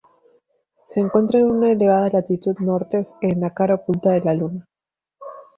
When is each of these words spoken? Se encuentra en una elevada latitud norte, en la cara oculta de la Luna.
Se 0.87 0.99
encuentra 0.99 1.37
en 1.41 1.45
una 1.51 1.73
elevada 1.73 2.09
latitud 2.11 2.57
norte, 2.57 3.05
en 3.21 3.39
la 3.39 3.53
cara 3.53 3.75
oculta 3.75 4.09
de 4.09 4.21
la 4.21 4.33
Luna. 4.33 4.67